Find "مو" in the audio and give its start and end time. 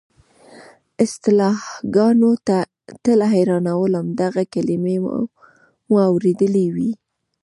5.89-5.95